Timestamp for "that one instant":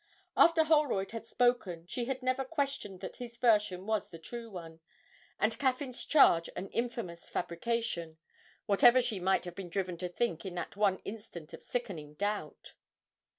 10.55-11.53